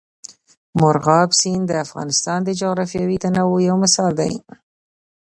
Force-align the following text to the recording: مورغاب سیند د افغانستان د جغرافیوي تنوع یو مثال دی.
مورغاب 0.79 1.29
سیند 1.39 1.65
د 1.69 1.73
افغانستان 1.85 2.39
د 2.43 2.49
جغرافیوي 2.61 3.17
تنوع 3.23 3.59
یو 3.69 3.75
مثال 3.83 4.11
دی. 4.21 4.33